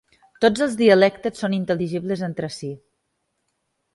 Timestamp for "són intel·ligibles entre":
1.43-2.51